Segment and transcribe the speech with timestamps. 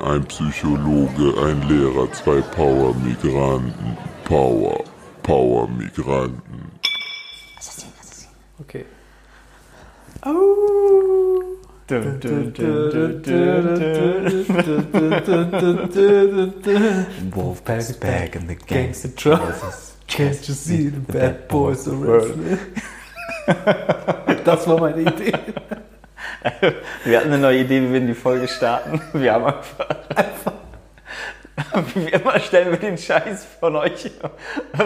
[0.00, 3.98] Ein Psychologe, ein Lehrer, zwei Power-Migranten.
[4.24, 4.82] Power,
[5.22, 6.72] Power-Migranten.
[8.60, 8.86] Okay.
[10.24, 11.42] Oh.
[17.30, 19.96] Wolfpack is back and the gangster trousers.
[20.06, 22.58] Can't you see the bad boys are wrestling?
[24.44, 25.32] Das war meine Idee.
[27.04, 29.00] Wir hatten eine neue Idee, wie wir in die Folge starten.
[29.12, 30.52] Wir haben einfach.
[31.94, 34.10] Wie immer stellen wir den Scheiß von euch,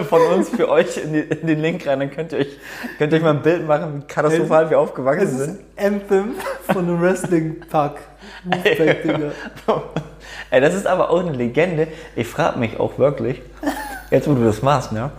[0.07, 1.99] von uns für euch in, die, in den Link rein.
[1.99, 2.57] Dann könnt ihr euch,
[2.99, 5.59] könnt ihr euch mal ein Bild machen, wie katastrophal wir aufgewachsen Es ist sind.
[5.77, 6.35] Anthem
[6.71, 7.97] von einem Wrestling-Pack.
[8.63, 9.31] Digga.
[10.51, 11.87] Ey, das ist aber auch eine Legende.
[12.15, 13.41] Ich frage mich auch wirklich,
[14.11, 15.09] jetzt wo du das machst, ne?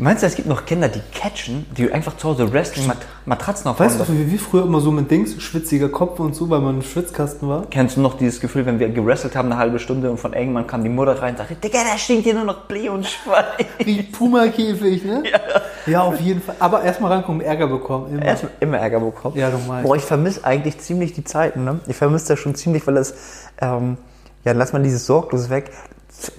[0.00, 3.88] Meinst du, es gibt noch Kinder, die catchen, die einfach zu Hause Wrestling-Matratzen aufbauen?
[3.88, 6.76] Weißt du, wie wir früher immer so mit Dings, schwitziger Kopf und so, weil man
[6.76, 7.66] im Schwitzkasten war?
[7.68, 10.68] Kennst du noch dieses Gefühl, wenn wir gewrestelt haben, eine halbe Stunde und von irgendwann
[10.68, 13.66] kam die Mutter rein und sagte, Digga, da stinkt hier nur noch Blee und Schwein.
[13.78, 15.24] Wie Puma-Käfig, ne?
[15.32, 15.40] Ja.
[15.86, 16.54] ja, auf jeden Fall.
[16.60, 18.12] Aber erstmal rankommen, Ärger bekommen.
[18.12, 18.24] Immer.
[18.24, 19.36] Erst immer Ärger bekommen.
[19.36, 19.84] Ja, du meinst.
[19.84, 21.80] Boah, ich vermisse eigentlich ziemlich die Zeiten, ne?
[21.88, 23.14] Ich vermisse das schon ziemlich, weil das,
[23.60, 23.96] ähm,
[24.44, 25.72] ja, lass mal dieses Sorglos weg.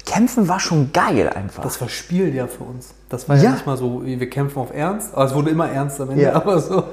[0.06, 1.64] Kämpfen war schon geil einfach.
[1.64, 2.94] Das war Spiel ja für uns.
[3.08, 3.52] Das war ja, Ja.
[3.52, 5.14] nicht mal so, wir kämpfen auf Ernst.
[5.14, 6.24] Aber es wurde immer ernst am Ende.
[6.24, 6.34] Ja.
[6.34, 6.84] Aber so.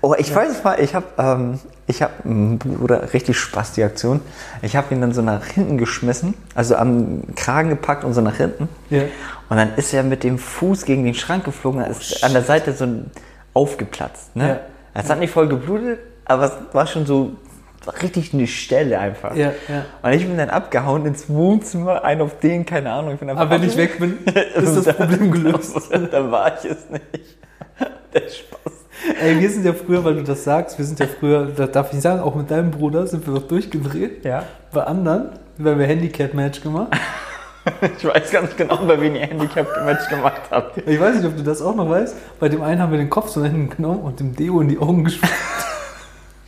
[0.00, 4.20] Oh, ich weiß mal, ich habe ähm, ich Bruder, richtig Spaß, die Aktion.
[4.60, 8.36] Ich habe ihn dann so nach hinten geschmissen, also am Kragen gepackt und so nach
[8.36, 8.68] hinten.
[8.90, 9.02] Ja.
[9.48, 12.42] Und dann ist er mit dem Fuß gegen den Schrank geflogen, da ist an der
[12.42, 12.86] Seite so
[13.54, 14.36] aufgeplatzt.
[14.36, 14.48] Ne?
[14.48, 14.60] Ja.
[14.92, 17.32] Es hat nicht voll geblutet, aber es war schon so
[18.02, 19.34] richtig eine Stelle einfach.
[19.34, 19.84] Ja, ja.
[20.02, 23.14] Und ich bin dann abgehauen ins Wohnzimmer, ein auf den, keine Ahnung.
[23.14, 24.18] Ich bin Aber wenn ich weg bin,
[24.54, 25.90] ist das Problem gelöst.
[26.10, 27.38] dann war ich es nicht.
[28.14, 28.72] Der Spaß.
[29.20, 31.92] Ey, wir sind ja früher, weil du das sagst, wir sind ja früher, da darf
[31.92, 34.24] ich sagen, auch mit deinem Bruder sind wir doch durchgedreht.
[34.24, 34.44] Ja.
[34.72, 36.96] Bei anderen, weil wir Handicap-Match gemacht.
[37.98, 40.78] Ich weiß ganz genau, bei wem ihr Handicap-Match gemacht habt.
[40.86, 42.14] Ich weiß nicht, ob du das auch noch weißt.
[42.38, 44.78] Bei dem einen haben wir den Kopf so hinten genommen und dem Deo in die
[44.78, 45.32] Augen gespielt.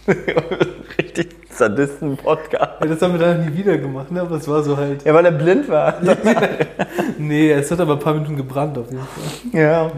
[0.98, 2.80] Richtig Sadisten-Podcast.
[2.80, 4.20] Ja, das haben wir dann nie wieder gemacht, ne?
[4.20, 5.04] Aber es war so halt.
[5.04, 5.94] Ja, weil er blind war.
[7.18, 9.60] Nee, es hat aber ein paar Minuten gebrannt auf jeden Fall.
[9.60, 9.90] Ja,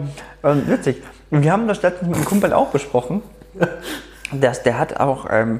[0.43, 1.03] ähm, witzig.
[1.31, 3.21] Und wir haben das letztens mit einem Kumpel auch besprochen.
[4.31, 5.59] Dass der hat auch, ähm,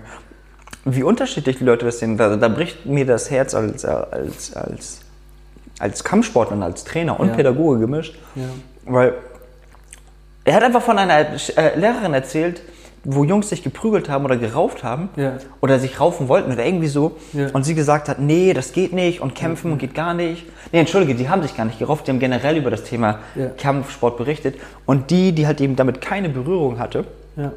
[0.86, 2.18] wie unterschiedlich die Leute das sehen.
[2.18, 5.00] Da, da bricht mir das Herz als, äh, als, als,
[5.80, 7.34] als Kampfsportler und als Trainer und Ja.
[7.36, 8.18] Pädagoge gemischt.
[8.36, 8.44] Ja.
[8.86, 9.16] Weil
[10.46, 12.62] er hat einfach von einer äh, Lehrerin erzählt,
[13.04, 15.38] wo Jungs sich geprügelt haben oder gerauft haben Ja.
[15.62, 17.18] oder sich raufen wollten oder irgendwie so.
[17.34, 17.48] Ja.
[17.54, 20.46] Und sie gesagt hat, nee, das geht nicht und kämpfen geht gar nicht.
[20.72, 23.48] Nee, entschuldige, die haben sich gar nicht gerauft, die haben generell über das Thema Ja.
[23.58, 24.56] Kampfsport berichtet.
[24.86, 27.06] Und die, die halt eben damit keine Berührung hatte,
[27.38, 27.52] Ja.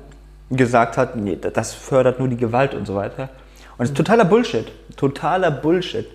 [0.50, 3.28] gesagt hat, nee, das fördert nur die Gewalt und so weiter.
[3.72, 4.66] Und das ist totaler Bullshit.
[4.97, 6.06] Totaler Bullshit.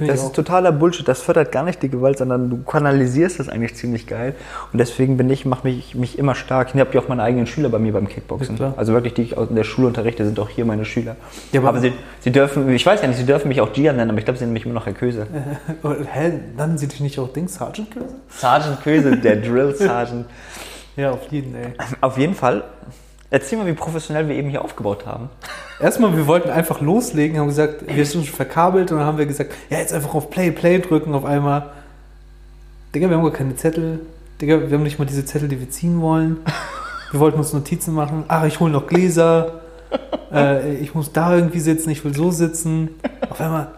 [0.00, 0.26] ich das auch.
[0.26, 1.06] ist totaler Bullshit.
[1.06, 4.34] Das fördert gar nicht die Gewalt, sondern du kanalisierst das eigentlich ziemlich geil.
[4.72, 6.70] Und deswegen bin ich, mache mich, mich immer stark.
[6.74, 8.58] Ich habe ja auch meine eigenen Schüler bei mir beim Kickboxen.
[8.76, 11.16] Also wirklich, die ich aus der Schule unterrichte, sind auch hier meine Schüler.
[11.52, 13.96] Ja, aber- aber sie, sie dürfen, ich weiß ja nicht, sie dürfen mich auch Gian
[13.96, 15.26] nennen, aber ich glaube, sie nennen mich immer noch Herr Köse.
[16.12, 18.14] Hä, dann sie dich nicht auch Dings, Sergeant Köse?
[18.30, 20.26] Sergeant Köse, der Drill Sergeant.
[20.96, 21.72] Ja, auf jeden, ey.
[22.00, 22.64] Auf jeden Fall.
[23.30, 25.28] Erzähl mal, wie professionell wir eben hier aufgebaut haben.
[25.80, 29.26] Erstmal, wir wollten einfach loslegen, haben gesagt, wir sind schon verkabelt und dann haben wir
[29.26, 31.70] gesagt, ja, jetzt einfach auf Play, Play drücken auf einmal.
[32.94, 34.00] Digga, wir haben gar keine Zettel.
[34.40, 36.38] Digga, wir haben nicht mal diese Zettel, die wir ziehen wollen.
[37.10, 38.24] Wir wollten uns Notizen machen.
[38.28, 39.60] Ach, ich hole noch Gläser.
[40.32, 42.90] Äh, ich muss da irgendwie sitzen, ich will so sitzen.
[43.30, 43.68] Auf einmal,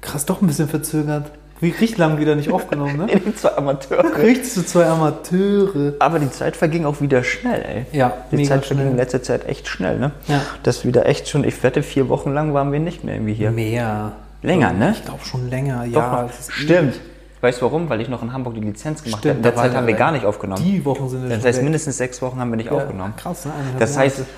[0.00, 1.30] krass, doch ein bisschen verzögert.
[1.64, 3.06] Wie richtig lang wieder nicht aufgenommen, ne?
[3.26, 4.16] Die zwei Amateure.
[4.18, 5.94] Richtig zu zwei Amateure.
[5.98, 7.86] Aber die Zeit verging auch wieder schnell, ey.
[7.98, 10.10] Ja, Die mega Zeit verging in letzter Zeit echt schnell, ne?
[10.28, 10.40] Ja.
[10.62, 13.34] Das ist wieder echt schon, ich wette, vier Wochen lang waren wir nicht mehr irgendwie
[13.34, 13.50] hier.
[13.50, 14.12] Mehr.
[14.42, 14.92] Länger, ne?
[14.96, 16.22] Ich glaube schon länger, Doch, ja.
[16.26, 17.00] das ist Stimmt.
[17.40, 17.88] Weißt du warum?
[17.90, 19.38] Weil ich noch in Hamburg die Lizenz gemacht Stimmt, habe.
[19.38, 20.62] In der war Zeit haben wir ja- gar nicht aufgenommen.
[20.62, 21.64] Die Wochen sind das schon heißt, weg.
[21.64, 23.14] mindestens sechs Wochen haben wir nicht Ja, aufgenommen.
[23.16, 23.52] Krass, ne?
[23.52, 24.34] Eineinhalb Das heißt, Monate.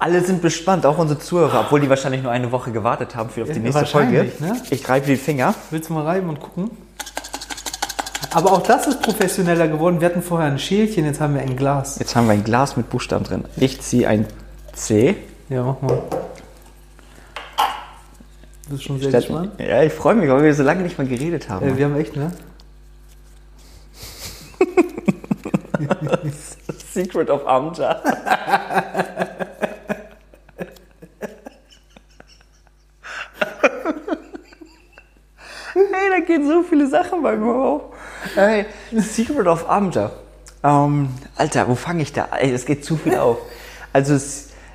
[0.00, 3.42] Alle sind gespannt, auch unsere Zuhörer, obwohl die wahrscheinlich nur eine Woche gewartet haben für
[3.42, 4.32] auf die Ja, nächste Folge.
[4.40, 4.60] ne?
[4.70, 5.54] Ich reibe die Finger.
[5.70, 6.70] Willst du mal reiben und gucken?
[8.32, 10.00] Aber auch das ist professioneller geworden.
[10.00, 11.98] Wir hatten vorher ein Schälchen, jetzt haben wir ein Glas.
[11.98, 13.44] Jetzt haben wir ein Glas mit Buchstaben drin.
[13.56, 14.26] Ich ziehe ein
[14.72, 15.16] C.
[15.48, 16.02] Ja, mach mal.
[18.68, 19.52] Du bist schon sehr Statt- gespannt.
[19.58, 21.66] Ja, ich freue mich, weil wir so lange nicht mehr geredet haben.
[21.68, 22.32] Äh, wir haben echt, ne?
[26.92, 28.00] Secret of Amja.
[35.74, 36.20] hey, da
[36.80, 37.82] viele Sachen bei mir auf.
[38.34, 38.64] Hey,
[38.96, 40.10] Secret of Amja.
[40.62, 42.28] Ähm, Alter, wo fange ich da?
[42.38, 43.36] Ey, es geht zu viel auf.
[43.92, 44.16] Also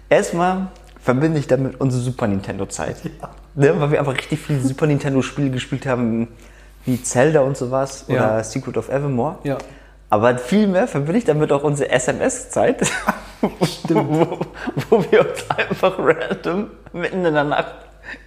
[0.10, 0.68] erstmal
[1.02, 2.98] verbinde ich damit unsere Super Nintendo-Zeit.
[3.56, 6.28] Ne, weil wir einfach richtig viele Super Nintendo-Spiele gespielt haben,
[6.86, 8.16] wie Zelda und sowas Ja.
[8.16, 9.40] oder Secret of Evermore.
[9.44, 9.58] Ja.
[10.12, 12.88] Aber viel mehr verbinde ich damit auch unsere SMS-Zeit,
[13.90, 14.40] wo,
[14.90, 17.74] wo wir uns einfach random mitten in der Nacht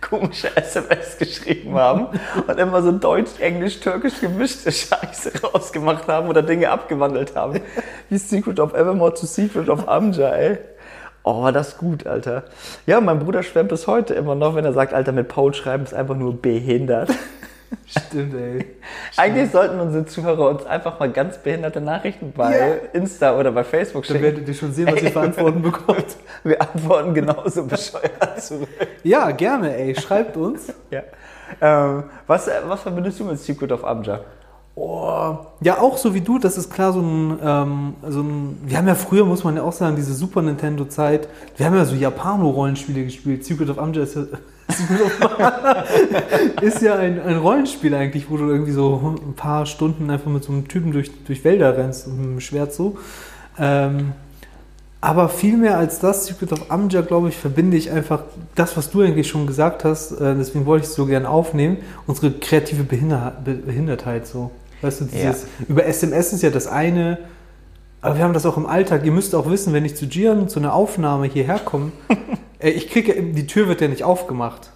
[0.01, 2.09] komische SMS geschrieben haben
[2.47, 7.61] und immer so Deutsch, Englisch, Türkisch gemischte Scheiße rausgemacht haben oder Dinge abgewandelt haben.
[8.09, 10.59] Wie Secret of Evermore zu Secret of Amja, ey.
[11.25, 12.45] Oh, war das gut, Alter.
[12.87, 15.85] Ja, mein Bruder schwärmt bis heute immer noch, wenn er sagt, Alter, mit Paul schreiben
[15.85, 17.11] ist einfach nur behindert.
[17.87, 18.67] Stimmt, ey.
[19.17, 24.05] Eigentlich sollten unsere Zuhörer uns einfach mal ganz behinderte Nachrichten bei Insta oder bei Facebook
[24.05, 24.23] Dann schicken.
[24.25, 26.17] werdet ihr schon sehen, was ihr für Antworten bekommt.
[26.45, 28.69] Wir antworten genauso bescheuert zurück.
[29.03, 29.95] Ja, gerne, ey.
[29.95, 30.73] Schreibt uns.
[30.91, 31.03] Ja.
[31.61, 34.21] Ähm, was, was verbindest du mit Secret of Amja?
[34.81, 38.79] Oh, ja, auch so wie du, das ist klar so ein, ähm, so ein, wir
[38.79, 41.97] haben ja früher, muss man ja auch sagen, diese Super Nintendo-Zeit, wir haben ja so
[41.97, 44.23] Japano-Rollenspiele gespielt, Secret of Amja ist ja,
[46.61, 50.45] ist ja ein, ein Rollenspiel eigentlich, wo du irgendwie so ein paar Stunden einfach mit
[50.45, 52.99] so einem Typen durch, durch Wälder rennst und mit einem Schwert so.
[53.59, 54.13] Ähm,
[55.01, 58.25] aber viel mehr als das, Secret of Amja, glaube ich, verbinde ich einfach
[58.57, 61.79] das, was du eigentlich schon gesagt hast, äh, deswegen wollte ich es so gern aufnehmen,
[62.07, 64.51] unsere kreative Behinder Be Behindertheit so.
[64.83, 67.19] Weißt du, dieses, über SMS ist ja das eine,
[68.01, 69.05] aber wir haben das auch im Alltag.
[69.05, 71.93] Ihr müsst auch wissen, wenn ich zu Gian zu einer Aufnahme hierher komme,
[72.59, 74.71] äh, ich kriege, die Tür wird ja nicht aufgemacht.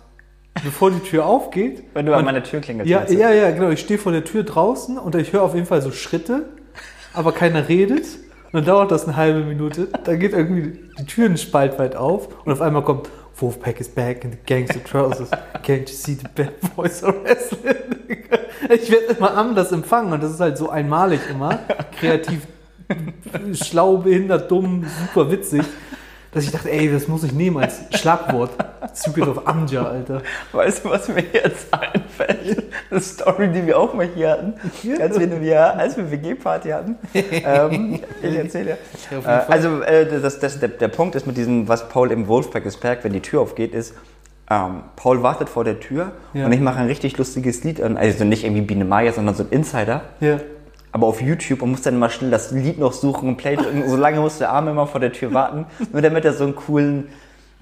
[0.64, 2.88] Bevor die Tür aufgeht, Wenn du an Und- meine Tür klingelst.
[2.90, 3.70] ja, ja, ja, genau.
[3.70, 6.50] Ich stehe vor der Tür draußen und ich höre auf jeden Fall so Schritte,
[7.14, 8.04] aber keiner redet.
[8.46, 9.88] Und dann dauert das eine halbe Minute.
[10.04, 13.88] Dann geht irgendwie die Tür einen Spalt weit auf und auf einmal kommt Wolfpack is
[13.88, 15.30] back in the gangster trousers.
[15.64, 17.74] Can't you see the bad boys are wrestling?
[18.68, 21.60] Ich werde immer anders empfangen und das ist halt so einmalig immer.
[21.98, 22.40] Kreativ,
[23.54, 25.62] schlau, behindert, dumm, super witzig.
[26.34, 28.52] Dass ich dachte, ey, das muss ich nehmen als Schlagwort.
[28.94, 30.22] Secret of Amja, Alter.
[30.52, 32.72] Weißt du, was mir jetzt einfällt?
[32.90, 34.54] Eine Story, die wir auch mal hier hatten,
[34.98, 36.96] als wir, wir, als wir WG-Party hatten.
[37.12, 38.78] ähm, ich erzähle.
[39.10, 42.10] Ja, auf Äh, also äh, das, das, der, der Punkt ist mit diesem, was Paul
[42.10, 43.94] im Wolfpack ist, merkt, wenn die Tür aufgeht, ist,
[44.50, 46.46] ähm, Paul wartet vor der Tür Ja.
[46.46, 47.98] und ich mache ein richtig lustiges Lied an.
[47.98, 50.00] Also nicht irgendwie Biene Maya, sondern so ein Insider.
[50.20, 50.38] Ja.
[50.92, 53.88] Aber auf YouTube und muss dann mal schnell das Lied noch suchen und Play drücken.
[53.88, 56.54] So lange muss der Arm immer vor der Tür warten, nur damit er so einen
[56.54, 57.08] coolen,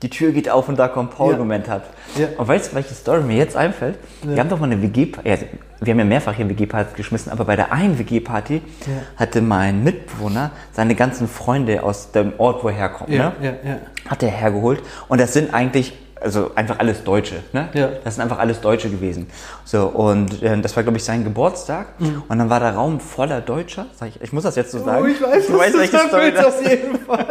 [0.03, 1.83] die Tür geht auf und da kommt Paul-Moment hat.
[2.17, 2.27] Ja.
[2.39, 3.99] Und weißt du, welche Story mir jetzt einfällt?
[4.23, 5.37] Wir haben doch mal eine WG-Party, ja,
[5.81, 8.55] wir haben ja mehrfach hier WG-Partys geschmissen, aber bei der einen WG-Party
[8.87, 8.93] Ja.
[9.17, 13.55] hatte mein Mitbewohner seine ganzen Freunde aus dem Ort, wo er herkommt, Ja, ne?
[13.63, 13.77] ja, ja.
[14.09, 14.83] hat er hergeholt.
[15.09, 17.69] Und das sind eigentlich, also einfach alles Deutsche, ne?
[17.75, 17.89] Ja.
[18.05, 19.29] Das sind einfach alles Deutsche gewesen.
[19.65, 21.87] So, und äh, das war, glaube ich, sein Geburtstag.
[21.99, 23.87] Und dann war der Raum voller Deutscher.
[23.99, 25.05] Sag ich, ich muss das jetzt so sagen.
[25.05, 25.11] Mhm.
[25.11, 27.27] Oh, ich weiß, du weißt, welche sagen Story das auf jeden Fall.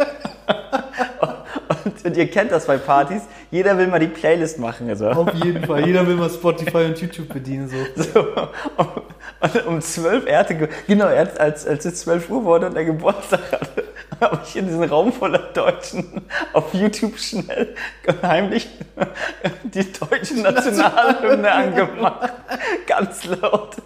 [1.84, 3.22] und, und ihr kennt das bei Partys.
[3.50, 4.88] Jeder will mal die Playlist machen.
[4.88, 5.08] Also.
[5.08, 5.86] Auf jeden Fall.
[5.86, 7.68] Jeder will mal Spotify und YouTube bedienen.
[7.68, 7.76] So.
[9.42, 12.76] So, und um 12 er hatte, ge- genau, als, als es 12 Uhr wurde und
[12.76, 13.84] er Geburtstag hatte,
[14.30, 16.22] habe ich in diesen Raum voller Deutschen
[16.52, 17.74] auf YouTube schnell
[18.22, 18.68] heimlich
[19.64, 22.32] die deutsche Nationalhymne angemacht.
[22.86, 23.76] Ganz laut.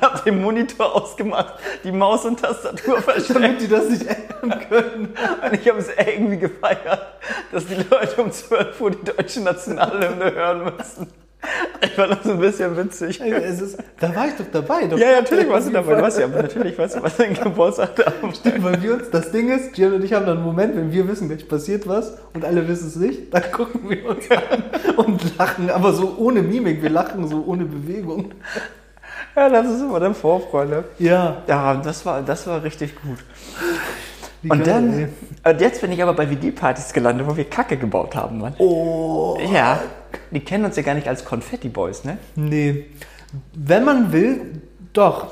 [0.00, 3.34] Habe den Monitor ausgemacht, die Maus und Tastatur versteckt.
[3.34, 5.14] Damit die das nicht ändern können.
[5.44, 7.06] Und ich habe es irgendwie gefeiert,
[7.52, 11.19] dass die Leute um 12 Uhr die deutsche Nationalhymne hören müssen.
[11.82, 13.20] Ich fand das ein bisschen witzig.
[13.20, 14.86] Es ist, da war ich doch dabei.
[14.86, 14.98] Doch.
[14.98, 15.94] Ja, natürlich warst du dabei.
[15.94, 18.12] Du warst ja, aber natürlich weißt du, was dein Geburtstag da
[18.58, 21.08] Weil wir uns, das Ding ist, Gian und ich haben dann einen Moment, wenn wir
[21.08, 24.64] wissen, gleich passiert was und alle wissen es nicht, dann gucken wir uns an
[24.96, 28.32] und lachen, aber so ohne Mimik, wir lachen so ohne Bewegung.
[29.36, 30.84] Ja, das ist immer dann Vorfreude.
[30.98, 31.42] Ja.
[31.46, 33.18] Ja, das war, das war richtig gut.
[34.42, 35.52] wie Und geil, dann, ey.
[35.52, 38.54] und jetzt bin ich aber bei WG-Partys gelandet, wo wir Kacke gebaut haben, Mann.
[38.58, 39.38] Oh.
[39.52, 39.80] Ja,
[40.30, 42.18] die kennen uns ja gar nicht als Konfetti-Boys, ne?
[42.36, 42.86] Nee.
[43.54, 44.40] Wenn man will,
[44.92, 45.28] doch.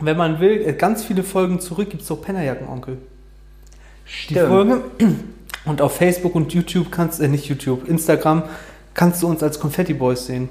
[0.00, 2.98] Wenn man will, äh, ganz viele Folgen zurück gibt es doch Pennerjacken-Onkel.
[4.30, 4.82] Die Folge.
[5.64, 8.44] Und auf Facebook und YouTube kannst, äh, nicht YouTube, Instagram,
[8.94, 10.48] kannst du uns als Confetti Boys sehen.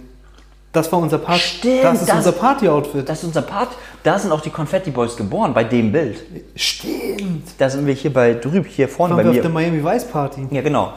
[0.74, 1.42] Das war unser Party.
[1.42, 3.08] Stimmt, das ist das- unser Party-Outfit.
[3.10, 3.70] Das ist unser Part.
[4.04, 6.24] Da sind auch die Konfetti-Boys geboren, bei dem Bild.
[6.56, 7.48] Stimmt.
[7.58, 9.72] Da sind wir hier bei drüben, hier vorne Waren bei wir auf der mir.
[9.72, 10.46] Miami Vice Party.
[10.52, 10.94] Ja, genau.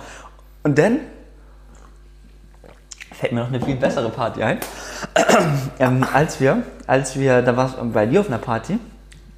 [0.65, 0.99] Und dann
[3.21, 4.59] fällt mir noch eine viel bessere Party ein.
[5.79, 8.79] ähm, als wir, als wir, da war bei dir auf einer Party.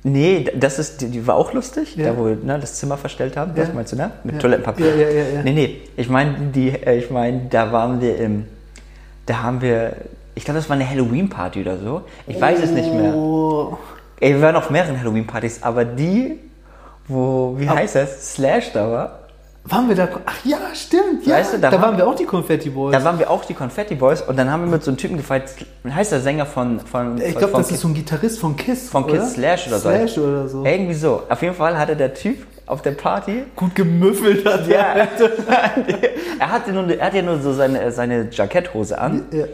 [0.04, 2.10] Nee, das ist, die, die war auch lustig, Ja.
[2.10, 3.52] da wo wir ne, das Zimmer verstellt haben.
[3.56, 3.64] Ja.
[3.64, 4.12] Das meinst du, ne?
[4.24, 4.40] Mit Ja.
[4.40, 4.86] Toilettenpapier.
[4.86, 5.42] Ja, ja, ja, ja.
[5.42, 8.46] Nee, nee, ich meine, die, äh, ich meine, da waren wir im,
[9.26, 9.96] da haben wir,
[10.34, 12.02] ich glaube, das war eine Halloween-Party oder so.
[12.26, 13.14] Ich weiß es nicht mehr.
[13.14, 13.78] Oh.
[14.20, 16.38] Ey, wir waren auf mehreren Halloween-Partys, aber die,
[17.08, 19.18] wo, wie heißt das, Slash da war,
[19.64, 20.08] Waren wir da?
[20.26, 21.24] Ach ja, stimmt.
[21.24, 22.92] Ja, Weißt du, da da, waren waren wir auch die Confetti Boys.
[22.92, 25.16] Da waren wir auch die Confetti Boys und dann haben wir mit so einem Typen
[25.16, 25.50] gefeiert,
[25.88, 28.88] heißt der Sänger von, von, ich glaube, das ist so ein Gitarrist von Kiss.
[28.90, 29.18] Von oder?
[29.18, 29.88] Kiss Slash oder so.
[29.88, 30.64] Slash oder so.
[30.64, 31.22] Irgendwie so.
[31.28, 35.08] Auf jeden Fall hatte der Typ auf der Party Gut gemüffelt hat Ja, er.
[36.38, 39.46] er hatte nur, er hatte ja nur so seine, seine Jacketthose an, Ja, ja.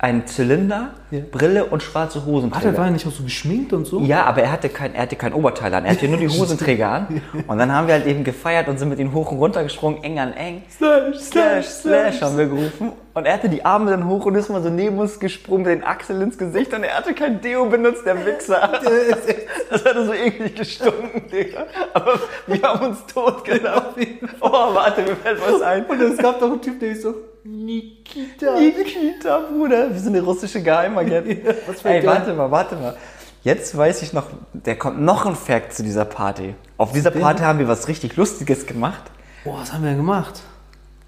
[0.00, 1.20] Einen Zylinder, Ja.
[1.30, 2.70] Brille und schwarze Hosenträger.
[2.70, 4.00] der war ja nicht auch so geschminkt und so?
[4.00, 6.88] ja, aber er hatte kein, er hatte kein Oberteil an, er hatte nur die Hosenträger
[6.88, 7.22] an.
[7.48, 10.04] Und dann haben wir halt eben gefeiert und sind mit ihm hoch und runter gesprungen,
[10.04, 10.62] eng an eng.
[10.70, 12.92] Slash, Slash, Slash haben wir gerufen.
[13.14, 15.72] Und er hatte die Arme dann hoch und ist mal so neben uns gesprungen mit
[15.72, 18.70] den Achseln ins Gesicht und er hatte kein Deo benutzt, der Wichser.
[19.70, 21.66] Das hatte so eklig gestunken, Digga.
[21.92, 23.96] Aber wir haben uns tot gelacht.
[24.40, 25.84] Oh, warte, mir fällt was ein.
[25.86, 27.14] Und es gab doch einen Typ, der ist so,
[27.48, 28.58] Nikita.
[28.58, 29.90] Nikita, Bruder.
[29.90, 31.26] Wir sind eine russische Geheimagent.
[31.66, 32.96] was für Ey, ein warte mal, warte mal.
[33.42, 36.54] Jetzt weiß ich noch, der kommt noch ein Fact zu dieser Party.
[36.76, 37.10] Auf dieser?
[37.10, 39.02] Party haben wir was richtig Lustiges gemacht.
[39.44, 40.42] Boah, was haben wir denn gemacht?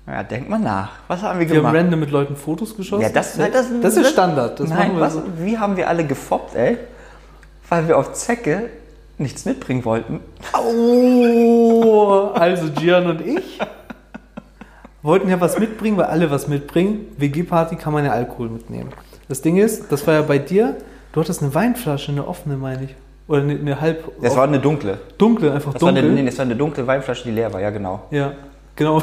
[0.07, 0.93] Ja, denk mal nach.
[1.09, 1.77] Was haben wir Wir haben gemacht?
[1.77, 3.03] random mit Leuten Fotos geschossen.
[3.03, 4.59] Ja, das, nein, das, das ist Standard.
[4.59, 5.23] Das nein, machen wir was, so.
[5.39, 6.79] wie haben wir alle gefoppt, ey?
[7.69, 8.71] Weil wir auf Zecke
[9.19, 10.21] nichts mitbringen wollten.
[10.55, 13.59] Oh, also Gian und ich
[15.03, 17.07] wollten ja was mitbringen, weil alle was mitbringen.
[17.17, 18.91] WG-Party kann man ja Alkohol mitnehmen.
[19.29, 20.77] Das Ding ist, das war ja bei dir,
[21.13, 22.95] du hattest eine Weinflasche, eine offene, meine ich.
[23.29, 24.99] Oder eine, eine halb Das war eine dunkle.
[25.17, 26.11] dunkle, einfach Das war, dunkel.
[26.11, 28.03] eine, nee, das war eine dunkle Weinflasche, die leer war, ja genau.
[28.11, 28.33] Ja,
[28.75, 29.01] genau.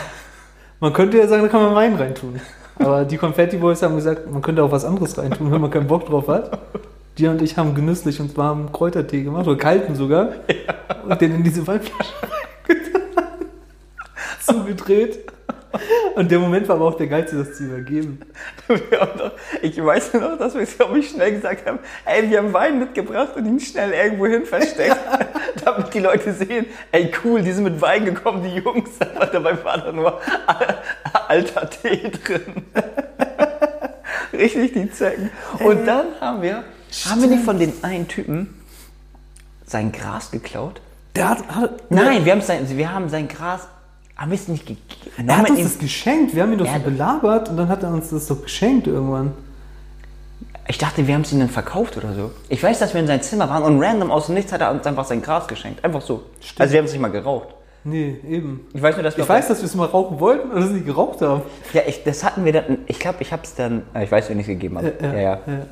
[0.80, 2.40] Man könnte ja sagen, da kann man Wein reintun.
[2.78, 5.88] Aber die Confetti Boys haben gesagt, man könnte auch was anderes reintun, wenn man keinen
[5.88, 6.56] Bock drauf hat.
[7.18, 10.28] Die und ich haben genüsslich und warmen Kräutertee gemacht, oder kalten sogar.
[11.08, 12.12] Und den in diese Weinflasche
[14.48, 15.18] zugedreht.
[16.14, 18.20] Und der Moment war aber auch der geilste, das zu übergeben.
[19.62, 22.78] Ich weiß noch, dass wir es, glaube ich, schnell gesagt haben, ey, wir haben Wein
[22.78, 24.96] mitgebracht und ihn schnell irgendwo hin versteckt,
[25.64, 29.62] damit die Leute sehen, ey, cool, die sind mit Wein gekommen, die Jungs, aber dabei
[29.62, 30.20] war da nur
[31.28, 32.64] alter Tee drin.
[34.32, 35.30] Richtig die Zecken.
[35.60, 36.64] Und dann haben wir,
[37.08, 38.54] haben wir nicht von den einen Typen
[39.66, 40.80] sein Gras geklaut?
[41.14, 43.68] Der hat, hat, Nein, wir haben sein, wir haben sein Gras,
[44.18, 44.82] haben wir es nicht gegeben?
[45.16, 46.34] er hat Haben uns ihm- das geschenkt.
[46.34, 48.86] Wir haben ihn doch Ja, so belabert und dann hat er uns das doch geschenkt
[48.86, 49.32] irgendwann.
[50.70, 52.30] Ich dachte, wir haben es ihnen verkauft oder so.
[52.50, 54.70] Ich weiß, dass wir in sein Zimmer waren und random aus dem Nichts hat er
[54.70, 55.82] uns einfach sein Gras geschenkt.
[55.82, 56.24] Einfach so.
[56.58, 57.48] Also wir haben es nicht mal geraucht.
[57.84, 58.66] Nee, eben.
[58.74, 60.70] Ich weiß nur, dass wir Ich weiß, dass wir es mal rauchen wollten und es
[60.70, 61.40] nicht geraucht haben.
[61.72, 62.78] Ja, ich, das hatten wir dann.
[62.86, 63.82] Ich glaube, ich habe es dann.
[63.94, 64.92] äh, Ich weiß, wen ich es gegeben habe.
[65.00, 65.66] Ja, Ja, ja, ja.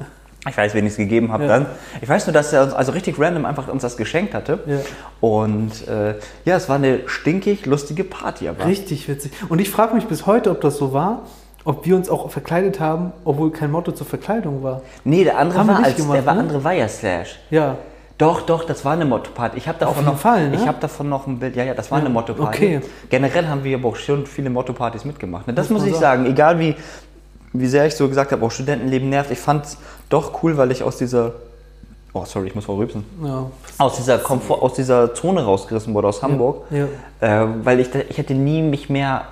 [0.49, 1.49] Ich weiß, wen ich es gegeben habe Ja.
[1.49, 1.67] dann.
[2.00, 4.61] Ich weiß nur, dass er uns also richtig random einfach uns das geschenkt hatte.
[4.67, 4.76] Ja.
[5.21, 8.49] Und äh, ja, es war eine stinkig lustige Party.
[8.49, 9.33] Aber Richtig witzig.
[9.49, 11.23] Und ich frage mich bis heute, ob das so war,
[11.65, 14.83] ob wir uns auch verkleidet haben, obwohl kein Motto zur Verkleidung war.
[15.05, 16.41] nee, der andere Haben war nicht als gemacht, der war ne?
[16.41, 17.38] andere war ja Slash.
[17.50, 17.76] Ja.
[18.19, 19.59] Doch, doch, das war eine Motto-Party.
[19.59, 20.57] Ich habe davon jeden noch, Fall, ne?
[20.57, 21.55] ich habe davon noch ein Bild.
[21.55, 22.76] Ja, ja, das war eine Motto-Party.
[22.79, 22.81] okay.
[23.11, 25.47] Generell haben wir aber auch schon viele Motto-Partys mitgemacht.
[25.49, 25.53] Ne?
[25.53, 26.25] Das Muss muss, ich sagen.
[26.25, 26.76] Egal wie,
[27.60, 29.30] wie sehr ich so gesagt habe, auch Studentenleben nervt.
[29.30, 31.32] Ich fand es doch cool, weil ich aus dieser,
[32.12, 33.50] oh sorry, ich muss mal rübsen, ja.
[33.78, 36.86] aus dieser Komfort, aus dieser Zone rausgerissen wurde aus Hamburg, Ja.
[37.20, 39.25] Äh, weil ich, ich hätte nie mich mehr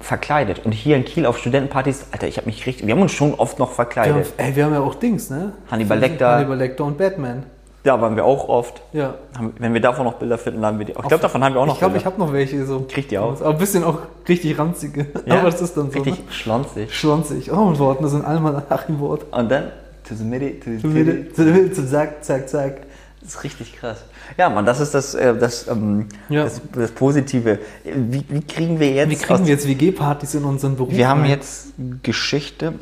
[0.00, 0.64] verkleidet.
[0.64, 3.34] Und hier in Kiel auf Studentenpartys, Alter, ich habe mich richtig, wir haben uns schon
[3.34, 4.14] oft noch Wir verkleidet.
[4.14, 5.52] haben, ey, wir haben ja auch Dings, ne?
[5.70, 6.36] Hannibal Lecter.
[6.36, 7.42] Hannibal Lecter und Batman.
[7.88, 8.82] Da waren wir auch oft.
[8.92, 9.14] Ja.
[9.34, 10.92] Haben- Wenn wir davon noch Bilder finden, laden wir die.
[10.92, 12.84] Ich glaube, davon haben wir auch noch Ich glaube, ich habe noch welche so.
[12.86, 13.40] Kriegt die auch.
[13.40, 15.06] Aber ein bisschen auch richtig ranzige.
[15.26, 15.98] Ja, Aber das ist dann so.
[15.98, 16.30] Richtig Ne?
[16.32, 16.94] schlonzig.
[16.94, 17.50] Schlonzig.
[17.50, 18.04] Oh, ein Wort.
[18.04, 19.24] Das sind alle mal Achim-Wort.
[19.30, 19.72] Und dann
[20.06, 21.12] to the Mitte, to the Mitte.
[21.14, 22.76] Mitte, zum Mitte, zum Zack, zack, zack.
[23.22, 24.04] Das ist richtig krass.
[24.36, 26.44] Ja, Mann, das ist das, äh, das, ähm, Ja.
[26.44, 27.58] das, das Positive.
[27.84, 29.08] Wie, wie kriegen wir jetzt.
[29.10, 30.92] Wie kriegen wir jetzt WG-Partys in unseren Beruf?
[30.92, 31.68] Wir haben jetzt
[32.02, 32.74] Geschichte.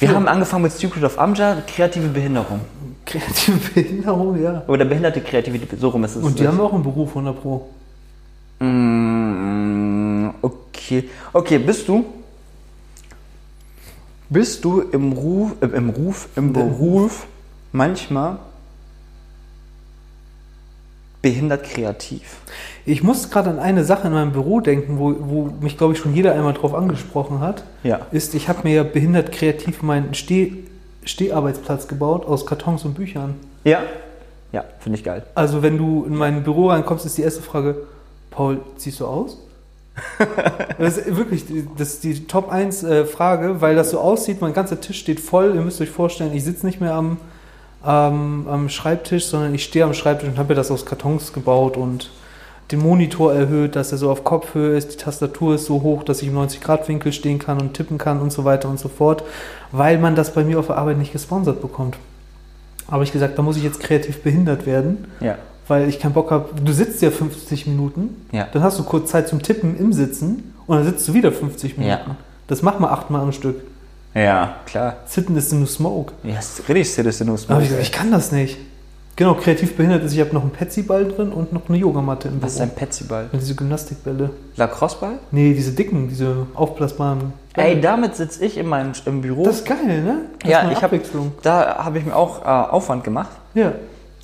[0.00, 2.60] Wir haben angefangen mit Secret of Amja, kreative Behinderung.
[3.08, 4.62] Kreative Behinderung, ja.
[4.68, 6.22] Oder behinderte Kreativität, so rum ist es.
[6.22, 7.68] Und die haben auch einen Beruf, 100 Pro.
[8.60, 10.30] Mm,
[10.88, 11.08] Okay.
[11.32, 12.04] Okay, bist du.
[14.30, 17.26] Bist du im Ruf, äh, im Ruf, im Beruf
[17.72, 18.38] manchmal
[21.22, 22.38] behindert kreativ?
[22.86, 25.98] Ich muss gerade an eine Sache in meinem Büro denken, wo, wo mich, glaube ich,
[25.98, 27.64] schon jeder einmal drauf angesprochen hat.
[27.82, 28.06] Ja.
[28.12, 30.52] Ist, ich habe mir ja behindert kreativ meinen Steh,
[31.08, 33.34] Steharbeitsplatz gebaut aus Kartons und Büchern.
[33.64, 33.82] Ja.
[34.52, 35.24] Ja, finde ich geil.
[35.34, 37.76] Also, wenn du in mein Büro reinkommst, ist die erste Frage:
[38.30, 39.38] Paul, ziehst du aus?
[40.78, 41.44] das ist wirklich
[41.76, 45.18] das ist die Top 1 äh, Frage, weil das so aussieht, mein ganzer Tisch steht
[45.18, 45.54] voll.
[45.54, 47.18] Ihr müsst euch vorstellen, ich sitze nicht mehr am,
[47.82, 51.76] am, am Schreibtisch, sondern ich stehe am Schreibtisch und habe mir das aus Kartons gebaut
[51.76, 52.10] und
[52.70, 56.20] den Monitor erhöht, dass er so auf Kopfhöhe ist, die Tastatur ist so hoch, dass
[56.22, 59.22] ich im 90-Grad-Winkel stehen kann und tippen kann und so weiter und so fort,
[59.72, 61.96] weil man das bei mir auf der Arbeit nicht gesponsert bekommt.
[62.90, 65.36] Habe ich gesagt, da muss ich jetzt kreativ behindert werden Ja.
[65.66, 66.48] weil ich keinen Bock habe.
[66.62, 68.46] Du sitzt ja 50 Minuten, Ja.
[68.52, 71.78] dann hast du kurz Zeit zum Tippen im Sitzen und dann sitzt du wieder 50
[71.78, 72.10] Minuten.
[72.10, 72.16] Ja.
[72.48, 73.56] Das macht man achtmal am Stück.
[74.14, 74.96] Ja, klar.
[75.06, 76.12] Sitten ist nur Smoke.
[76.22, 78.56] Ja, ist richtig Citizen Da habe ich ich kann das nicht.
[79.18, 82.40] Genau, kreativ behindert ist, ich habe noch einen Petsy-Ball drin und noch eine Yogamatte im
[82.40, 82.70] Was ist Büro.
[82.70, 83.28] ein Petsyball?
[83.32, 84.30] Diese Gymnastikbälle.
[84.54, 85.18] Lacrosseball?
[85.32, 87.32] Nee, diese dicken, diese aufblasbaren.
[87.52, 87.66] Bälle.
[87.66, 89.42] Ey, damit sitze ich in meinem, im Büro.
[89.42, 90.20] das ist geil, ne?
[90.38, 91.00] Das ja, ich habe
[91.42, 93.72] da habe ich mir auch äh, Aufwand gemacht Ja,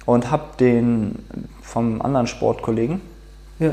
[0.07, 1.17] und habe den
[1.61, 3.01] vom anderen Sportkollegen
[3.59, 3.73] ja.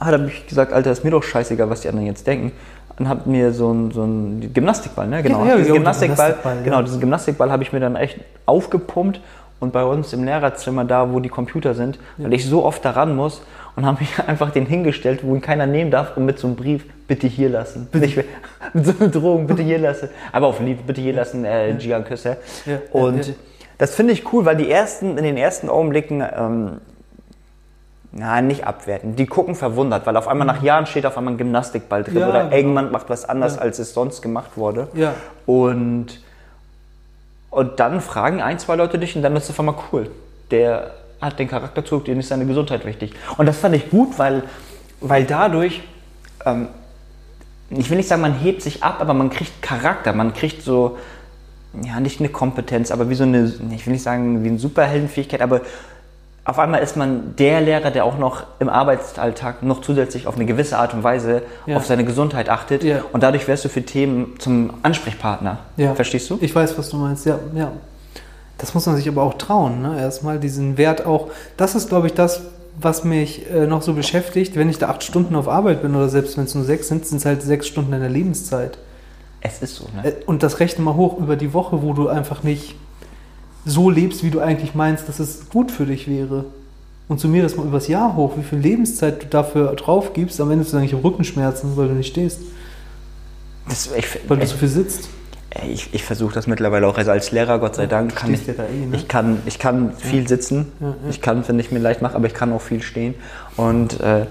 [0.00, 2.52] hat er mich gesagt, Alter, ist mir doch scheißegal, was die anderen jetzt denken.
[2.98, 5.22] Und hab mir so ein, so ein Gymnastikball, ne?
[5.22, 5.44] Genau.
[5.44, 6.62] Ja, ja, diesen ja, Gymnastikball, Gymnastikball, ja.
[6.62, 9.20] genau, diesen Gymnastikball habe ich mir dann echt aufgepumpt
[9.62, 13.14] und bei uns im Lehrerzimmer da, wo die Computer sind, weil ich so oft daran
[13.14, 13.42] muss
[13.76, 16.56] und habe mich einfach den hingestellt, wo ihn keiner nehmen darf und mit so einem
[16.56, 17.88] Brief, bitte hier lassen.
[17.92, 18.16] Nicht,
[18.72, 20.08] mit so einer Drohung, bitte hier lassen.
[20.32, 22.38] Aber auf Liebe, bitte hier lassen, äh, Gian Küsse.
[22.66, 23.34] Ja, ja, und ja.
[23.78, 26.80] das finde ich cool, weil die ersten, in den ersten Augenblicken, ähm,
[28.10, 29.14] na, nicht abwerten.
[29.14, 32.28] Die gucken verwundert, weil auf einmal nach Jahren steht auf einmal ein Gymnastikball drin Ja,
[32.28, 32.52] oder genau.
[32.56, 33.62] irgendjemand macht was anders, Ja.
[33.62, 34.88] als es sonst gemacht wurde.
[34.94, 35.14] Ja.
[35.46, 36.20] Und,
[37.52, 40.10] und dann fragen ein, zwei Leute dich und dann ist es auf einmal cool.
[40.50, 43.12] Der hat den Charakterzug, dem ist seine Gesundheit wichtig.
[43.36, 44.42] Und das fand ich gut, weil,
[45.02, 45.82] weil dadurch,
[46.46, 46.68] ähm,
[47.68, 50.96] ich will nicht sagen, man hebt sich ab, aber man kriegt Charakter, man kriegt so,
[51.82, 55.42] ja, nicht eine Kompetenz, aber wie so eine, ich will nicht sagen, wie eine Superheldenfähigkeit,
[55.42, 55.60] aber
[56.44, 60.44] auf einmal ist man der Lehrer, der auch noch im Arbeitsalltag noch zusätzlich auf eine
[60.44, 61.76] gewisse Art und Weise Ja.
[61.76, 62.82] auf seine Gesundheit achtet.
[62.82, 63.02] Ja.
[63.12, 65.58] Und dadurch wirst du für Themen zum Ansprechpartner.
[65.76, 65.94] Ja.
[65.94, 66.38] Verstehst du?
[66.40, 67.70] Ich weiß, was du meinst, ja, ja.
[68.58, 70.00] Das muss man sich aber auch trauen, ne?
[70.00, 71.28] Erstmal diesen Wert auch.
[71.56, 72.42] Das ist, glaube ich, das,
[72.80, 74.56] was mich äh, noch so beschäftigt.
[74.56, 77.06] Wenn ich da acht Stunden auf Arbeit bin oder selbst wenn es nur sechs sind,
[77.06, 78.78] sind es halt sechs Stunden deiner Lebenszeit.
[79.40, 80.08] Es ist so, ne?
[80.08, 82.74] Äh, Und das rechne mal hoch über die Woche, wo du einfach nicht
[83.64, 86.44] so lebst, wie du eigentlich meinst, dass es gut für dich wäre.
[87.08, 90.40] Und zu mir das mal übers Jahr hoch, wie viel Lebenszeit du dafür drauf gibst.
[90.40, 92.40] Am Ende hast du eigentlich Rückenschmerzen, weil du nicht stehst,
[93.68, 95.08] Das, ich weil du ich, so viel sitzt.
[95.68, 96.96] ich, ich versuche das mittlerweile auch.
[96.96, 98.96] Also als Lehrer, Gott sei Dank, kann ich, ja da eh, ne?
[98.96, 100.72] ich, kann, ich kann viel sitzen.
[100.80, 100.94] Ja, ja.
[101.10, 103.14] Ich kann, wenn ich mir leicht mache, aber ich kann auch viel stehen.
[103.56, 104.26] Und äh,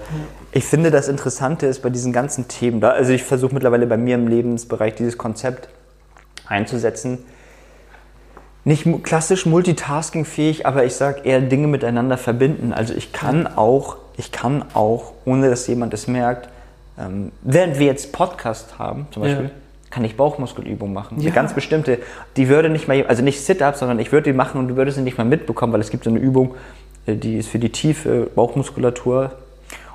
[0.50, 3.96] ich finde, das Interessante ist bei diesen ganzen Themen da, also ich versuche mittlerweile bei
[3.96, 5.68] mir im Lebensbereich dieses Konzept
[6.46, 7.18] einzusetzen.
[8.64, 12.72] Nicht klassisch multitaskingfähig, aber ich sage eher Dinge miteinander verbinden.
[12.72, 16.48] Also ich kann auch, ich kann auch, ohne dass jemand es merkt,
[16.98, 19.30] ähm, während wir jetzt Podcast haben, zum Ja.
[19.30, 19.50] Beispiel,
[19.90, 21.18] kann ich Bauchmuskelübungen machen.
[21.18, 21.26] Ja.
[21.26, 21.98] Eine ganz bestimmte,
[22.36, 24.96] die würde nicht mal, also nicht Sit-Ups, sondern ich würde die machen und du würdest
[24.96, 26.54] sie nicht mal mitbekommen, weil es gibt so eine Übung,
[27.06, 29.32] äh, die ist für die tiefe Bauchmuskulatur.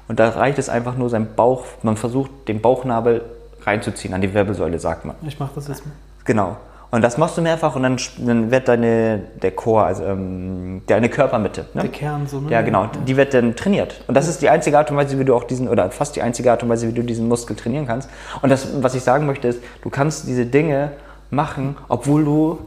[0.08, 3.23] Und da reicht es einfach nur, sein Bauch, man versucht, den Bauchnabel
[3.65, 5.15] reinzuziehen, an die Wirbelsäule, sagt man.
[5.27, 5.93] Ich mache das jetzt mal.
[6.25, 6.58] Genau.
[6.89, 11.10] Und das machst du mehrfach und dann, dann wird deine, der Chor, also ähm, deine
[11.10, 11.82] Körpermitte, ne?
[11.82, 12.50] Der Kern so, ne?
[12.50, 12.89] Ja, genau.
[13.06, 14.02] Die wird dann trainiert.
[14.08, 16.21] Und das ist die einzige Art und Weise, wie du auch diesen, oder fast die
[16.21, 18.10] einzige Art und Weise, wie du diesen Muskel trainieren kannst.
[18.41, 20.91] Und das, was ich sagen möchte, ist, du kannst diese Dinge
[21.30, 22.60] machen, obwohl du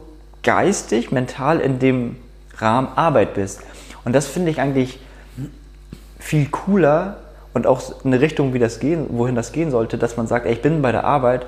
[0.43, 2.15] geistig, mental in dem
[2.57, 3.61] Rahmen Arbeit bist.
[4.05, 4.99] Und das finde ich eigentlich
[6.19, 7.17] viel cooler
[7.53, 10.53] und auch eine Richtung, wie das gehen, wohin das gehen sollte, dass man sagt, ey,
[10.53, 11.45] ich bin bei der Arbeit,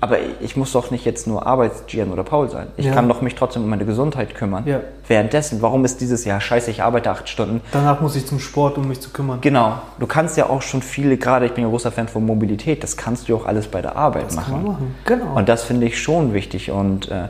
[0.00, 2.68] aber ich muss doch nicht jetzt nur Arbeits-Gian oder Paul sein.
[2.78, 2.92] Ich Ja.
[2.94, 4.62] kann doch mich trotzdem um meine Gesundheit kümmern.
[4.66, 4.80] Ja.
[5.06, 7.60] Währenddessen, warum ist dieses Jahr scheiße, ich arbeite acht Stunden?
[7.72, 9.42] Danach muss ich zum Sport, um mich zu kümmern.
[9.42, 12.82] Genau, du kannst ja auch schon viele, gerade ich bin ja großer Fan von Mobilität,
[12.82, 14.52] das kannst du ja auch alles bei der Arbeit Das machen.
[14.54, 14.94] kann man machen.
[15.04, 15.34] Genau.
[15.36, 16.70] Und das finde ich schon wichtig.
[16.70, 17.28] Und äh,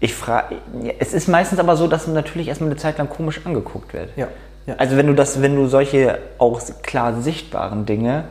[0.00, 0.56] ich frage,
[0.98, 4.10] es ist meistens aber so, dass man natürlich erstmal eine Zeit lang komisch angeguckt wird.
[4.16, 4.26] ja.
[4.66, 4.74] Ja.
[4.78, 8.24] Also wenn du das, wenn du solche auch klar sichtbaren Dinge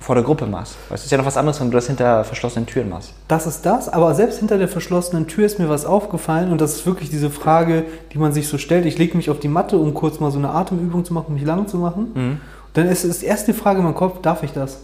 [0.00, 0.76] vor der Gruppe machst.
[0.88, 3.12] Weißt, du, es ist ja noch was anderes, wenn du das hinter verschlossenen Türen machst.
[3.26, 6.74] Das ist das, aber selbst hinter der verschlossenen Tür ist mir was aufgefallen und das
[6.74, 8.86] ist wirklich diese Frage, die man sich so stellt.
[8.86, 11.34] Ich lege mich auf die Matte, um kurz mal so eine Atemübung zu machen, um
[11.34, 12.12] mich lang zu machen.
[12.14, 12.40] Mhm.
[12.74, 14.78] Dann ist es erst die Frage in meinem Kopf, darf ich das?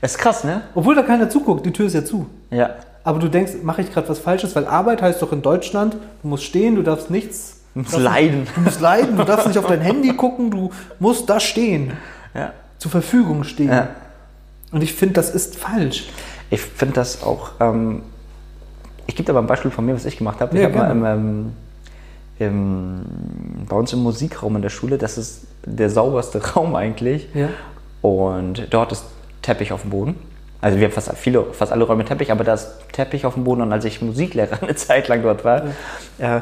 [0.00, 0.62] Das ist krass, ne?
[0.74, 2.26] Obwohl da keiner zuguckt, die Tür ist ja zu.
[2.50, 2.70] Ja.
[3.04, 4.56] Aber du denkst, mache ich gerade was Falsches?
[4.56, 7.59] Weil Arbeit heißt doch in Deutschland, du musst stehen, du darfst nichts.
[7.74, 8.46] Du musst leiden.
[8.54, 11.92] Du musst leiden, du darfst nicht auf dein Handy gucken, du musst da stehen,
[12.34, 12.52] Ja.
[12.78, 13.68] zur Verfügung stehen.
[13.70, 13.88] ja.
[14.72, 16.08] Und ich finde, das ist falsch.
[16.48, 17.50] Ich finde das auch.
[17.58, 18.02] Ähm,
[19.08, 20.56] ich gebe dir aber ein Beispiel von mir, was ich gemacht habe.
[20.56, 21.52] Ja, ich habe mal im, ähm,
[22.38, 27.28] im, bei uns im Musikraum in der Schule, das ist der sauberste Raum eigentlich.
[27.34, 27.48] Ja.
[28.02, 29.04] Und dort ist
[29.42, 30.14] Teppich auf dem Boden.
[30.60, 33.44] Also wir haben fast viele, fast alle Räume Teppich, aber da ist Teppich auf dem
[33.44, 33.62] Boden.
[33.62, 35.62] Und als ich Musiklehrer eine Zeit lang dort war,
[36.18, 36.40] äh,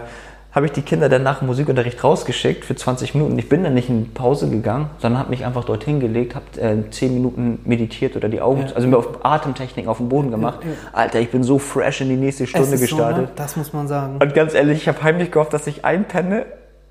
[0.51, 3.39] habe ich die Kinder dann nach dem Musikunterricht rausgeschickt für 20 Minuten.
[3.39, 6.91] Ich bin dann nicht in Pause gegangen, sondern habe mich einfach dorthin gelegt, habe äh,
[6.91, 8.75] 10 Minuten meditiert oder die Augen, Ja.
[8.75, 10.61] also mir auf Atemtechniken auf dem Boden gemacht.
[10.63, 10.75] Ja, ja.
[10.93, 13.17] Alter, ich bin so fresh in die nächste Stunde gestartet.
[13.17, 13.29] So, ne?
[13.37, 14.17] Das muss man sagen.
[14.21, 16.47] Und ganz ehrlich, ich habe heimlich gehofft, dass ich einpenne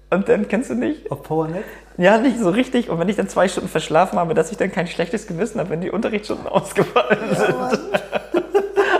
[0.09, 1.11] Und dann kennst du nicht?
[1.11, 1.63] Auf PowerNet?
[1.97, 2.89] Ja, nicht so richtig.
[2.89, 5.71] Und wenn ich dann zwei Stunden verschlafen habe, dass ich dann kein schlechtes Gewissen habe,
[5.71, 7.79] wenn die Unterrichtsstunden ausgefallen sind.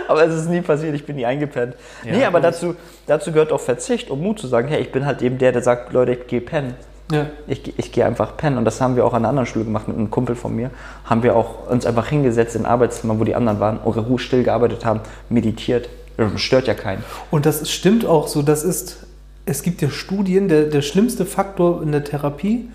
[0.08, 1.74] Aber es ist nie passiert, ich bin nie eingepennt.
[2.04, 2.74] nee, aber dazu,
[3.06, 5.62] dazu gehört auch Verzicht und Mut zu sagen, hey, ich bin halt eben der, der
[5.62, 6.74] sagt, Leute, ich gehe pennen.
[7.10, 7.26] Ja.
[7.46, 8.58] Ich, ich gehe einfach pennen.
[8.58, 10.70] Und das haben wir auch an einer anderen Schule gemacht mit einem Kumpel von mir.
[11.04, 14.22] Haben wir auch uns einfach hingesetzt in ein Arbeitszimmer, wo die anderen waren, oder ruhig
[14.22, 15.88] still gearbeitet haben, meditiert.
[16.16, 17.04] Das stört ja keinen.
[17.30, 18.42] Und das stimmt auch so.
[18.42, 19.06] Das ist,
[19.46, 22.68] es gibt ja Studien, der, der schlimmste Faktor in der Therapie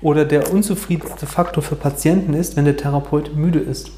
[0.00, 3.90] oder der unzufriedenste Faktor für Patienten ist, wenn der Therapeut müde ist.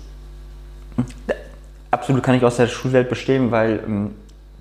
[1.94, 4.10] Absolut kann ich aus der Schulwelt bestehen, weil ähm,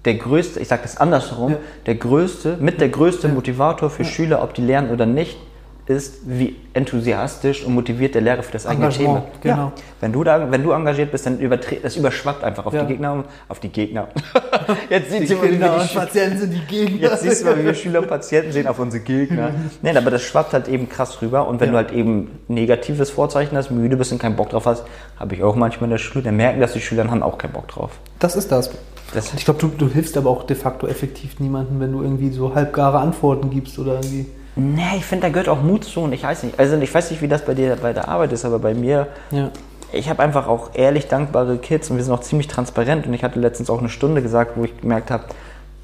[0.06, 1.58] der größte, ich sage das andersherum, Ja.
[1.88, 5.38] der größte, mit der größte Motivator für Schüler, ob die lernen oder nicht,
[5.86, 9.24] ist, wie enthusiastisch und motiviert der Lehrer für das eigene Thema.
[9.42, 9.56] Genau.
[9.56, 9.72] Ja.
[10.00, 12.84] Wenn, du da, wenn du engagiert bist, dann übertre das überschwappt einfach auf Ja.
[12.84, 14.08] die Gegner, auf die Gegner.
[14.90, 17.10] Jetzt sieht wir die Schü- Patienten sind die Gegner.
[17.10, 19.52] Jetzt siehst du mal, wie wir Schüler und Patienten sehen auf unsere Gegner.
[19.82, 21.48] Nein, aber das schwappt halt eben krass rüber.
[21.48, 21.82] Und wenn Ja.
[21.82, 24.86] du halt eben negatives Vorzeichen hast, müde bist und keinen Bock drauf hast,
[25.20, 27.38] habe ich auch manchmal in der Schule, dann merken das die Schüler und haben auch
[27.38, 27.92] keinen Bock drauf.
[28.20, 28.72] Das ist das.
[29.14, 32.02] Das- Und ich glaube, du, du hilfst aber auch de facto effektiv niemandem, wenn du
[32.02, 34.28] irgendwie so halbgare Antworten gibst oder irgendwie.
[34.56, 36.60] Nee, ich finde, da gehört auch Mut zu und ich weiß nicht.
[36.60, 39.08] Also ich weiß nicht, wie das bei dir bei der Arbeit ist, aber bei mir,
[39.32, 39.50] Ja.
[39.92, 43.24] ich habe einfach auch ehrlich dankbare Kids und wir sind auch ziemlich transparent und ich
[43.24, 45.24] hatte letztens auch eine Stunde gesagt, wo ich gemerkt habe,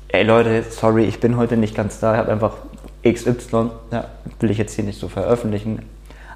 [0.10, 2.53] ey Leute, sorry, ich bin heute nicht ganz da, ich habe einfach
[3.08, 4.05] XY, ja,
[4.39, 5.79] will ich jetzt hier nicht so veröffentlichen,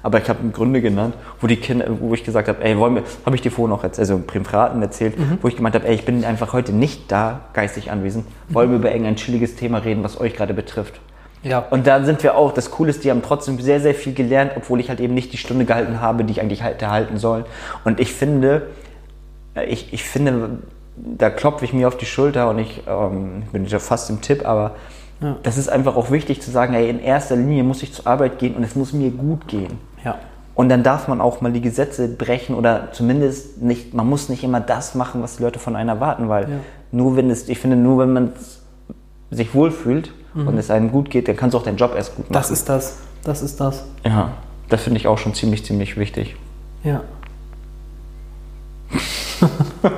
[0.02, 3.02] aber ich habe Gründe genannt, wo die Kinder, wo ich gesagt habe, ey, wollen wir,
[3.24, 5.94] habe ich dir vorhin auch erzählt, also im Privaten erzählt, wo ich gemeint habe, ey,
[5.94, 10.02] ich bin einfach heute nicht da, geistig anwesend, wollen wir über irgendein chilliges Thema reden,
[10.02, 11.00] was euch gerade betrifft.
[11.44, 11.60] Ja.
[11.70, 14.52] Und da sind wir auch, das Coole ist, die haben trotzdem sehr, sehr viel gelernt,
[14.56, 17.44] obwohl ich halt eben nicht die Stunde gehalten habe, die ich eigentlich hätte halten sollen.
[17.84, 18.68] Und ich finde,
[19.54, 20.58] äh, ich, ich finde,
[20.96, 24.46] da klopfe ich mir auf die Schulter und ich ähm, bin ja fast im Tipp,
[24.48, 24.72] aber
[25.20, 25.36] Ja.
[25.42, 28.38] das ist einfach auch wichtig zu sagen, ey, in erster Linie muss ich zur Arbeit
[28.38, 29.78] gehen und es muss mir gut gehen.
[30.04, 30.16] Ja.
[30.54, 34.44] Und dann darf man auch mal die Gesetze brechen oder zumindest nicht, man muss nicht
[34.44, 36.56] immer das machen, was die Leute von einem erwarten, weil Ja.
[36.92, 38.32] nur wenn es, ich finde, nur wenn man
[39.30, 42.24] sich wohlfühlt und es einem gut geht, dann kannst du auch deinen Job erst gut
[42.24, 42.32] machen.
[42.32, 42.98] Das ist das.
[43.22, 43.84] Das ist das.
[44.04, 44.32] ja,
[44.68, 46.36] das finde ich auch schon ziemlich, ziemlich wichtig.
[46.82, 47.02] Ja.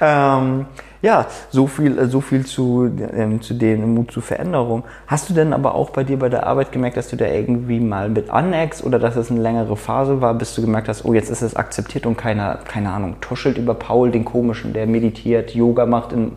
[0.00, 0.66] Ähm,
[1.02, 4.84] ja, so viel, äh, so viel zu, ähm, zu dem Mut zur Veränderung.
[5.06, 7.80] Hast du denn aber auch bei dir bei der Arbeit gemerkt, dass du da irgendwie
[7.80, 11.14] mal mit aneckst oder dass es eine längere Phase war, bis du gemerkt hast, oh,
[11.14, 15.54] jetzt ist es akzeptiert und keiner, keine Ahnung, tuschelt über Paul, den komischen, der meditiert,
[15.54, 16.32] Yoga macht im,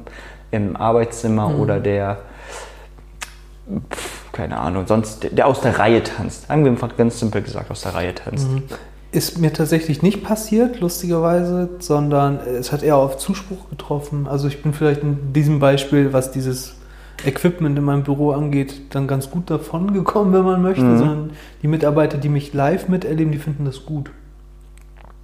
[0.54, 2.20] im Arbeitszimmer oder der,
[3.90, 6.50] pf, keine Ahnung, sonst, der, aus der Reihe tanzt.
[6.50, 8.48] Einfach ganz simpel gesagt, aus der Reihe tanzt.
[9.12, 14.28] Ist mir tatsächlich nicht passiert, lustigerweise, sondern es hat eher auf Zuspruch getroffen.
[14.28, 16.76] Also ich bin vielleicht in diesem Beispiel, was dieses
[17.26, 20.84] Equipment in meinem Büro angeht, dann ganz gut davon gekommen, wenn man möchte.
[20.84, 20.98] Mhm.
[20.98, 21.30] Sondern
[21.62, 24.12] die Mitarbeiter, die mich live miterleben, die finden das gut.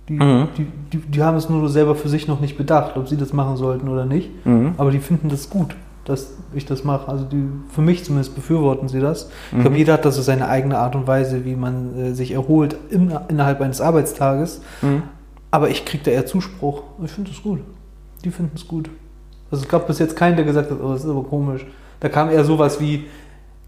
[0.10, 0.48] Die, Mhm.
[0.58, 3.32] die, die, die haben es nur selber für sich noch nicht bedacht, ob sie das
[3.32, 4.30] machen sollten oder nicht.
[4.46, 4.74] Mhm.
[4.78, 7.08] Aber die finden das gut, dass ich das mache.
[7.10, 9.30] Also die, für mich zumindest befürworten sie das.
[9.52, 9.62] Ich Mhm.
[9.62, 12.76] glaube, jeder hat da so seine eigene Art und Weise, wie man äh, sich erholt
[12.90, 14.62] in, innerhalb eines Arbeitstages.
[14.82, 15.04] Mhm.
[15.52, 16.84] Aber ich kriege da eher Zuspruch.
[17.04, 17.60] Ich finde es gut.
[18.26, 18.90] Die finden es gut.
[19.52, 21.66] Also es gab bis jetzt keinen, der gesagt hat, oh, das ist aber komisch.
[22.00, 23.06] Da kam eher sowas wie,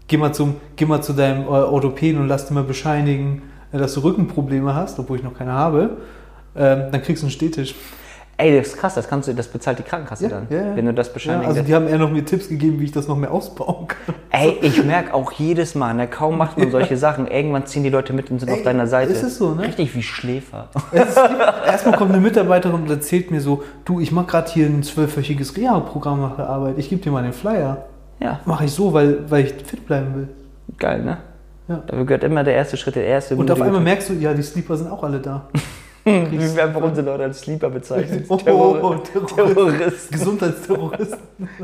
[0.08, 3.78] geh mal, zum, geh mal zu deinem äh, Orthopäden und lass dir mal bescheinigen, äh,
[3.78, 5.96] dass du Rückenprobleme hast, obwohl ich noch keine habe.
[6.56, 7.74] Ähm, dann kriegst du einen Stehtisch.
[8.38, 10.76] Ey, das ist krass, das kannst du, das bezahlt die Krankenkasse Ja, dann, ja, ja.
[10.76, 11.48] wenn du das Ja, bescheinigst.
[11.48, 14.14] also die haben eher noch mir Tipps gegeben, wie ich das noch mehr ausbauen kann.
[14.30, 17.90] Ey, ich merke auch jedes Mal, ne, kaum macht man solche Sachen, irgendwann ziehen die
[17.90, 19.12] Leute mit und sind Ey, auf deiner Seite.
[19.12, 19.62] ist es so, ne?
[19.64, 20.70] Richtig wie Schläfer.
[20.92, 25.56] Erstmal kommt eine Mitarbeiterin und erzählt mir so, du, ich mache gerade hier ein zwölfwöchiges
[25.56, 26.78] Reha-Programm nach der Arbeit.
[26.78, 27.84] Ich gebe dir mal den Flyer.
[28.18, 30.28] Ja, Mache ich so, weil, weil ich fit bleiben will.
[30.78, 31.18] geil, ne?
[31.68, 31.82] Ja.
[31.86, 33.36] Dafür gehört immer der erste Schritt, der erste.
[33.36, 35.48] Und auf einmal merkst du, ja, die Sleeper sind auch alle da.
[36.04, 38.24] wie wir einfach unsere Leute als Sleeper bezeichnen.
[38.28, 39.36] Oh, Terror Terrorist.
[39.36, 41.18] Terroristen Gesundheitsterroristen.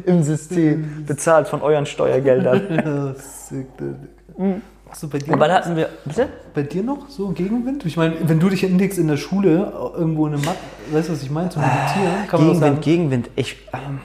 [0.05, 3.14] im System, bezahlt von euren Steuergeldern.
[3.51, 4.55] Ja.
[4.90, 6.29] Hast du bei dir, Aber da hatten wir, bitte?
[6.55, 7.85] bei dir noch so Gegenwind?
[7.85, 10.57] Ich meine, wenn du dich indexst in der Schule, irgendwo in einem Mat,
[10.92, 12.81] weißt du, was ich meine, zum Meditieren, kann man Gegenwind, sagen.
[12.81, 13.31] Gegenwind.
[13.37, 13.98] Ich, ähm,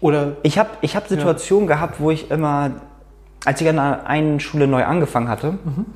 [0.00, 2.70] Oder Ich habe ich hab Situationen gehabt, wo ich immer,
[3.44, 5.86] als ich an einer einen Schule neu angefangen hatte, Mhm.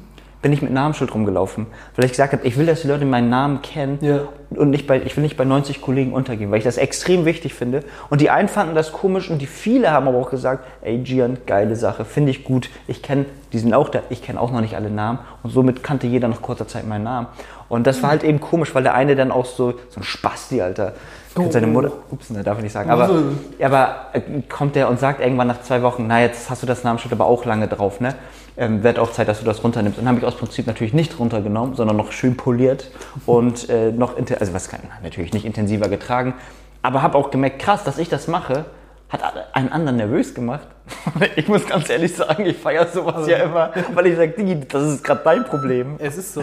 [0.42, 1.66] Bin ich mit Namensschild rumgelaufen.
[1.96, 4.22] Weil ich gesagt habe, ich will, dass die Leute meinen Namen kennen Ja.
[4.50, 7.54] und nicht bei, ich will nicht bei 90 Kollegen untergehen, weil ich das extrem wichtig
[7.54, 7.84] finde.
[8.10, 11.38] Und die einen fanden das komisch und die viele haben aber auch gesagt, ey Gian,
[11.46, 12.68] geile Sache, finde ich gut.
[12.88, 15.82] Ich kenne, die sind auch da, ich kenne auch noch nicht alle Namen und somit
[15.82, 17.28] kannte jeder nach kurzer Zeit meinen Namen.
[17.68, 20.60] Und das war halt eben komisch, weil der eine dann auch so, so ein Spasti,
[20.60, 20.92] Alter.
[21.38, 22.90] Oh, seine Mutter, ups, ne, darf ich nicht sagen.
[22.90, 23.64] Aber, Oh.
[23.64, 26.84] aber äh, kommt der und sagt irgendwann nach zwei Wochen, na, jetzt hast du das
[26.84, 28.14] Namensschild aber auch lange drauf, ne?
[28.56, 29.98] Ähm, wird auch Zeit, dass du das runternimmst.
[29.98, 32.90] Und dann habe ich aus Prinzip natürlich nicht runtergenommen, sondern noch schön poliert
[33.24, 36.34] und äh, noch, also was kann, natürlich nicht intensiver getragen.
[36.82, 38.66] Aber habe auch gemerkt, krass, dass ich das mache,
[39.08, 39.22] hat
[39.54, 40.66] einen anderen nervös gemacht.
[41.36, 44.82] Ich muss ganz ehrlich sagen, ich feiere sowas ja immer, weil ich sage, Digi, das
[44.82, 45.94] ist gerade dein Problem.
[45.98, 46.42] Es ist so.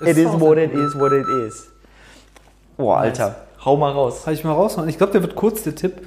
[0.00, 1.68] It is what it is, what it is.
[2.76, 4.22] Boah, Alter, hau mal raus.
[4.26, 4.88] Habe ich mal rausmachen.
[4.88, 6.02] Ich glaube, der wird kurz, der Tipp.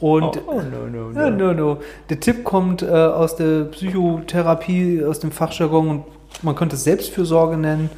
[0.00, 1.78] Und Oh, no, no, Ja, no, no.
[2.08, 6.04] Der Tipp kommt äh, aus der Psychotherapie, aus dem Fachjargon und
[6.42, 7.90] man könnte es Selbstfürsorge nennen.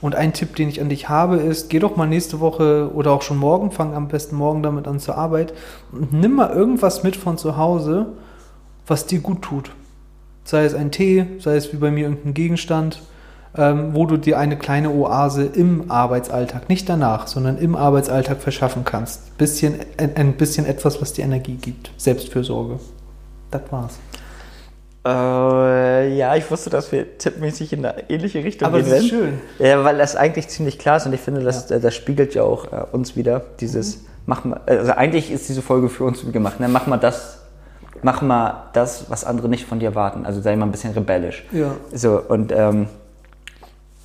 [0.00, 3.10] Und ein Tipp, den ich an dich habe, ist, geh doch mal nächste Woche oder
[3.10, 5.52] auch schon morgen, fang am besten morgen damit an zur Arbeit
[5.90, 8.06] und nimm mal irgendwas mit von zu Hause,
[8.86, 9.72] was dir gut tut.
[10.44, 13.00] Sei es ein Tee, sei es wie bei mir irgendein Gegenstand,
[13.56, 18.84] ähm, wo du dir eine kleine Oase im Arbeitsalltag, nicht danach, sondern im Arbeitsalltag verschaffen
[18.84, 19.36] kannst.
[19.38, 21.90] Bisschen, ein, ein bisschen etwas, was dir Energie gibt.
[21.96, 22.78] Selbstfürsorge.
[23.50, 23.98] Das war's.
[25.06, 29.08] Äh, ja, ich wusste, dass wir tippmäßig in eine ähnliche Richtung Aber gehen das ist
[29.08, 29.40] schön.
[29.58, 32.42] Ja, weil das eigentlich ziemlich klar ist und ich finde, das, äh, das spiegelt ja
[32.42, 33.42] auch äh, uns wieder.
[33.60, 36.60] Dieses, mach mal, also eigentlich ist diese Folge für uns gemacht.
[36.60, 36.68] Ne?
[36.68, 37.38] Mach mal das,
[38.02, 40.26] mach mal das, was andere nicht von dir erwarten.
[40.26, 41.46] Also sei mal ein bisschen rebellisch.
[41.52, 41.74] Ja.
[41.92, 42.88] So, und ähm,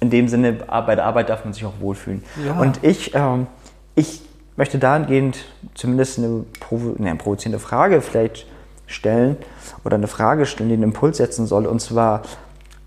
[0.04, 2.24] in dem Sinne, bei der Arbeit darf man sich auch wohlfühlen.
[2.46, 2.60] Ja.
[2.60, 3.48] Und ich, ähm,
[3.96, 4.22] ich
[4.58, 8.46] möchte dahingehend zumindest eine, provo ne, eine provozierende Frage vielleicht
[8.86, 9.38] stellen
[9.86, 11.66] oder eine Frage stellen, die einen Impuls setzen soll.
[11.66, 12.24] Und zwar,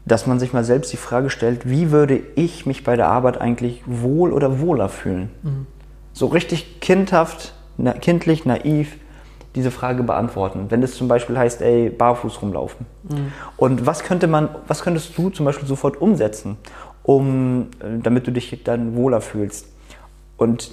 [0.05, 3.40] dass man sich mal selbst die Frage stellt, wie würde ich mich bei der Arbeit
[3.40, 5.31] eigentlich wohl oder wohler fühlen?
[6.12, 8.98] So richtig kindhaft, na, kindlich, naiv
[9.55, 10.66] diese Frage beantworten.
[10.68, 12.85] Wenn es zum Beispiel heißt, ey, barfuß rumlaufen.
[13.57, 16.59] Und was könnte man, was könntest du zum Beispiel sofort umsetzen,
[17.07, 19.66] um, äh, damit du dich dann wohler fühlst?
[20.37, 20.73] Und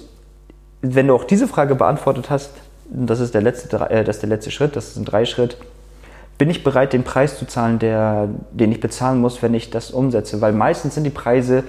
[0.82, 2.50] wenn du auch diese Frage beantwortet hast,
[2.90, 5.56] das ist der letzte, äh, das ist der letzte Schritt, das ist ein Dreischritt,
[6.36, 9.92] bin ich bereit, den Preis zu zahlen, der, den ich bezahlen muss, wenn ich das
[9.92, 10.40] umsetze?
[10.40, 11.62] Weil meistens sind die Preise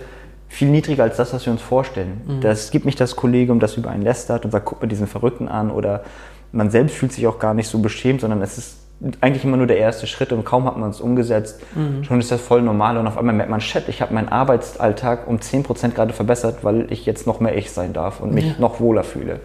[0.50, 2.22] viel niedriger als das, was wir uns vorstellen.
[2.42, 5.48] Das gibt nicht das Kollegium, das über einen lästert und sagt, guck mal diesen Verrückten
[5.48, 6.04] an oder
[6.52, 8.78] man selbst fühlt sich auch gar nicht so beschämt, sondern es ist
[9.22, 11.62] eigentlich immer nur der erste Schritt und kaum hat man es umgesetzt,
[12.02, 15.28] schon ist das voll normal und auf einmal merkt man, shit, ich habe meinen Arbeitsalltag
[15.28, 18.80] um 10% gerade verbessert, weil ich jetzt noch mehr ich sein darf und mich noch
[18.80, 19.42] wohler fühle.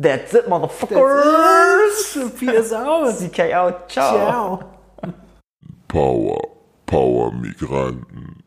[0.00, 2.18] That's it, motherfuckers!
[2.38, 3.14] Peace out.
[3.18, 4.16] CK out, ciao.
[4.16, 4.60] Ciao.
[5.86, 6.38] Power,
[6.86, 8.41] Power Migranten.